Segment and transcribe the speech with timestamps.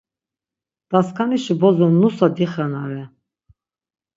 [0.89, 3.03] Daskanişi bozo nusa dixenare.